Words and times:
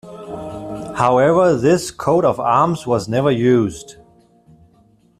However, 0.97 1.55
this 1.55 1.91
coat 1.91 2.25
of 2.25 2.39
arms 2.39 2.87
was 2.87 3.07
never 3.07 3.29
used. 3.29 3.97